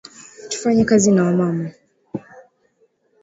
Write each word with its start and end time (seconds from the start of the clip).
Tufanyeni 0.49 0.85
Kazi 0.89 1.11
na 1.11 1.23
wa 1.23 1.33
mama 1.33 1.67